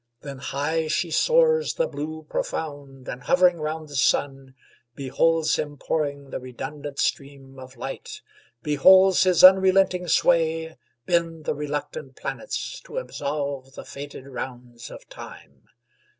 [0.21, 4.55] Then high she soars The blue profound, and, hovering round the sun,
[4.95, 8.21] Beholds him pouring the redundant stream Of light;
[8.63, 10.75] beholds his unrelenting sway
[11.05, 15.65] Bend the reluctant planets to absolve The fated rounds of Time.